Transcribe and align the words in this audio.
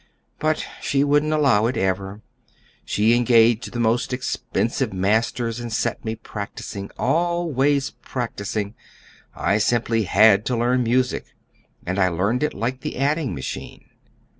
But 0.39 0.65
she 0.81 1.03
wouldn't 1.03 1.31
allow 1.31 1.67
it, 1.67 1.77
ever. 1.77 2.21
She 2.83 3.13
engaged 3.13 3.71
the 3.71 3.79
most 3.79 4.11
expensive 4.13 4.91
masters 4.91 5.59
and 5.59 5.71
set 5.71 6.03
me 6.03 6.15
practising, 6.15 6.89
always 6.97 7.91
practising. 8.01 8.73
I 9.35 9.59
simply 9.59 10.05
had 10.05 10.43
to 10.47 10.57
learn 10.57 10.81
music; 10.81 11.25
and 11.85 11.99
I 11.99 12.07
learned 12.07 12.41
it 12.41 12.55
like 12.55 12.79
the 12.81 12.97
adding 12.97 13.35
machine. 13.35 13.91